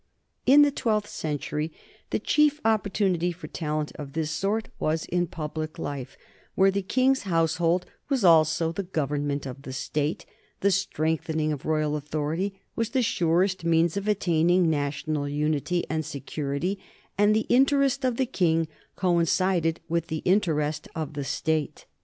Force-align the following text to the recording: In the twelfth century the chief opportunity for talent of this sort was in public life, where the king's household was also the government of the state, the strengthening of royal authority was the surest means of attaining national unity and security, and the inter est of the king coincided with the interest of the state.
In 0.47 0.63
the 0.63 0.71
twelfth 0.71 1.07
century 1.11 1.71
the 2.09 2.17
chief 2.17 2.59
opportunity 2.65 3.31
for 3.31 3.45
talent 3.45 3.91
of 3.97 4.13
this 4.13 4.31
sort 4.31 4.69
was 4.79 5.05
in 5.05 5.27
public 5.27 5.77
life, 5.77 6.17
where 6.55 6.71
the 6.71 6.81
king's 6.81 7.21
household 7.21 7.85
was 8.09 8.25
also 8.25 8.71
the 8.71 8.81
government 8.81 9.45
of 9.45 9.61
the 9.61 9.71
state, 9.71 10.25
the 10.61 10.71
strengthening 10.71 11.51
of 11.51 11.67
royal 11.67 11.95
authority 11.95 12.59
was 12.75 12.89
the 12.89 13.03
surest 13.03 13.63
means 13.63 13.95
of 13.95 14.07
attaining 14.07 14.71
national 14.71 15.29
unity 15.29 15.85
and 15.87 16.03
security, 16.03 16.79
and 17.15 17.35
the 17.35 17.45
inter 17.47 17.83
est 17.83 18.03
of 18.03 18.17
the 18.17 18.25
king 18.25 18.67
coincided 18.95 19.81
with 19.87 20.07
the 20.07 20.23
interest 20.25 20.87
of 20.95 21.13
the 21.13 21.23
state. 21.23 21.85